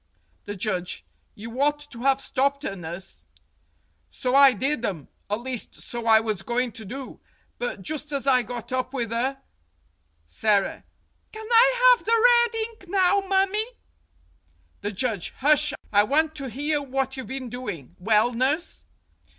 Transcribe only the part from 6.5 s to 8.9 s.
to do. But just as I got